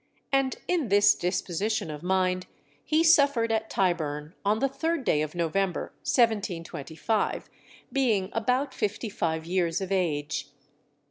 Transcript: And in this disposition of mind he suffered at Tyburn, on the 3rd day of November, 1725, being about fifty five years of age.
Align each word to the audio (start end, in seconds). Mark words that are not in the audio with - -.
And 0.31 0.55
in 0.67 0.89
this 0.89 1.13
disposition 1.13 1.91
of 1.91 2.01
mind 2.01 2.47
he 2.83 3.03
suffered 3.03 3.51
at 3.51 3.69
Tyburn, 3.69 4.33
on 4.43 4.57
the 4.57 4.67
3rd 4.67 5.03
day 5.05 5.21
of 5.21 5.35
November, 5.35 5.93
1725, 6.01 7.47
being 7.93 8.31
about 8.33 8.73
fifty 8.73 9.09
five 9.09 9.45
years 9.45 9.79
of 9.79 9.91
age. 9.91 10.47